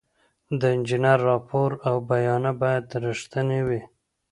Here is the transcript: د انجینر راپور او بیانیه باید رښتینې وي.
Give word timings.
د 0.59 0.61
انجینر 0.75 1.19
راپور 1.29 1.69
او 1.87 1.95
بیانیه 2.09 2.51
باید 2.61 2.85
رښتینې 3.05 3.59
وي. 3.67 3.81